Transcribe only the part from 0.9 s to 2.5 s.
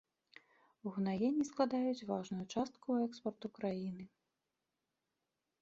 Угнаенні складаюць важную